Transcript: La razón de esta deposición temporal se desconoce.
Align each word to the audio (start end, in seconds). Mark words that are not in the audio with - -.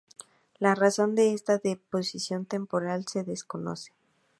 La 0.57 0.73
razón 0.73 1.13
de 1.13 1.31
esta 1.31 1.59
deposición 1.59 2.47
temporal 2.47 3.05
se 3.07 3.23
desconoce. 3.23 3.91